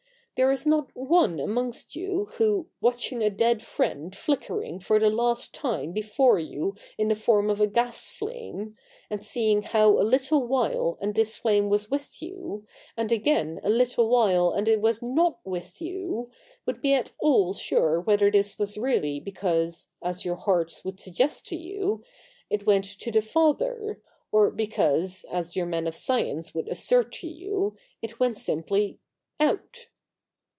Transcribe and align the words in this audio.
There 0.37 0.51
is 0.51 0.65
not 0.65 0.89
one 0.95 1.39
amongst 1.39 1.95
you 1.95 2.29
who, 2.37 2.65
watching 2.79 3.21
a 3.21 3.29
dead 3.29 3.61
friend 3.61 4.15
flickering 4.15 4.79
for 4.79 4.97
the 4.97 5.11
last 5.11 5.53
time 5.53 5.91
before 5.91 6.39
you 6.39 6.73
in 6.97 7.09
the 7.09 7.15
form 7.15 7.47
of 7.51 7.61
a 7.61 7.67
gas 7.67 8.09
flame, 8.09 8.75
and 9.11 9.23
seeing 9.23 9.61
how 9.61 9.89
a 9.89 10.01
little 10.01 10.43
while 10.47 10.97
and 10.99 11.13
this 11.13 11.35
flame 11.35 11.69
was 11.69 11.91
with 11.91 12.19
you, 12.23 12.65
and 12.97 13.11
again 13.11 13.59
a 13.63 13.69
little 13.69 14.09
while 14.09 14.49
and 14.49 14.67
it 14.67 14.81
was 14.81 14.99
not 15.03 15.37
with 15.45 15.79
you, 15.79 16.31
would 16.65 16.81
be 16.81 16.95
at 16.95 17.11
all 17.19 17.53
sure 17.53 17.99
whether 18.01 18.31
this 18.31 18.57
was 18.57 18.79
really 18.79 19.19
because, 19.19 19.89
as 20.01 20.25
your 20.25 20.37
hearts 20.37 20.83
would 20.83 20.99
suggest 20.99 21.45
to 21.45 21.55
you, 21.55 22.03
it 22.49 22.65
went 22.65 22.85
to 22.85 23.11
the 23.11 23.21
Father, 23.21 24.01
or 24.31 24.49
because, 24.49 25.23
as 25.31 25.55
your 25.55 25.67
men 25.67 25.85
of 25.85 25.93
science 25.95 26.51
would 26.55 26.67
assert 26.67 27.11
to 27.11 27.27
you, 27.27 27.75
it 28.01 28.19
went 28.19 28.37
simply— 28.39 28.97
out. 29.39 29.85